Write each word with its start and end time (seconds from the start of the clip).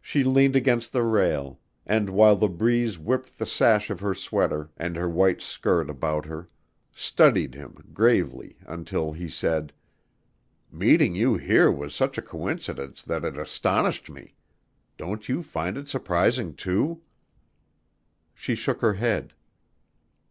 She 0.00 0.24
leaned 0.24 0.56
against 0.56 0.90
the 0.90 1.02
rail 1.02 1.60
and, 1.84 2.08
while 2.08 2.34
the 2.34 2.48
breeze 2.48 2.98
whipped 2.98 3.38
the 3.38 3.44
sash 3.44 3.90
of 3.90 4.00
her 4.00 4.14
sweater 4.14 4.70
and 4.78 4.96
her 4.96 5.06
white 5.06 5.42
skirt 5.42 5.90
about 5.90 6.24
her, 6.24 6.48
studied 6.94 7.54
him 7.54 7.76
gravely 7.92 8.56
until 8.64 9.12
he 9.12 9.28
said: 9.28 9.74
"Meeting 10.72 11.14
you 11.14 11.34
here 11.34 11.70
was 11.70 11.94
such 11.94 12.16
a 12.16 12.22
coincidence 12.22 13.02
that 13.02 13.22
it 13.22 13.36
astonished 13.36 14.08
me... 14.08 14.34
don't 14.96 15.28
you 15.28 15.42
find 15.42 15.76
it 15.76 15.90
surprising, 15.90 16.54
too?" 16.54 17.02
She 18.32 18.54
shook 18.54 18.80
her 18.80 18.94
head. 18.94 19.34